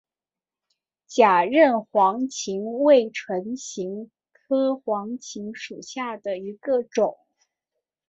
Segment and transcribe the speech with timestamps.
[1.05, 7.19] 假韧黄芩为唇形科黄芩属下的一个种。